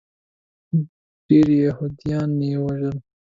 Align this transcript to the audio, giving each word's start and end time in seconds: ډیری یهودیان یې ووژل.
ډیری 1.27 1.55
یهودیان 1.65 2.29
یې 2.47 2.55
ووژل. 2.59 2.97